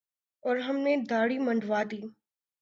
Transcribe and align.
اور 0.43 0.57
ہم 0.57 0.77
نے 0.77 0.95
دھاڑی 1.09 1.37
منڈوادی 1.39 2.01